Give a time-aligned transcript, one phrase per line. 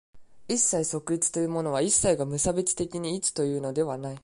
[0.47, 4.17] 一切即一というのは、一切が無差別的に一というのではない。